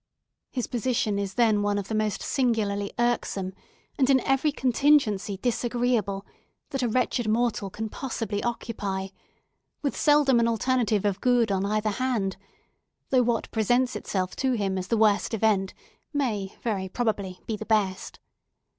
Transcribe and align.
His 0.49 0.65
position 0.65 1.19
is 1.19 1.35
then 1.35 1.61
one 1.61 1.77
of 1.77 1.87
the 1.87 1.93
most 1.93 2.23
singularly 2.23 2.91
irksome, 2.97 3.53
and, 3.99 4.09
in 4.09 4.19
every 4.21 4.51
contingency, 4.51 5.37
disagreeable, 5.37 6.25
that 6.71 6.81
a 6.81 6.87
wretched 6.87 7.29
mortal 7.29 7.69
can 7.69 7.87
possibly 7.87 8.41
occupy; 8.43 9.09
with 9.83 9.95
seldom 9.95 10.39
an 10.39 10.47
alternative 10.47 11.05
of 11.05 11.21
good 11.21 11.51
on 11.51 11.67
either 11.67 11.91
hand, 11.91 12.37
although 13.13 13.21
what 13.21 13.51
presents 13.51 13.95
itself 13.95 14.35
to 14.37 14.53
him 14.53 14.75
as 14.75 14.87
the 14.87 14.97
worst 14.97 15.35
event 15.35 15.75
may 16.11 16.55
very 16.63 16.89
probably 16.89 17.39
be 17.45 17.55
the 17.55 17.63
best. 17.67 18.19